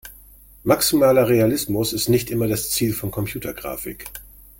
[0.63, 4.05] Maximaler Realismus ist nicht immer das Ziel von Computergrafik.